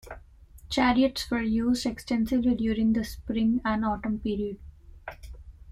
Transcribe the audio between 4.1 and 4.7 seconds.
period.